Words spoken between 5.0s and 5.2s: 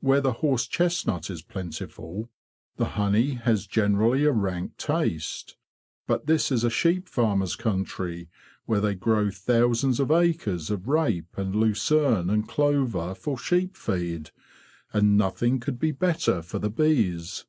FARM 63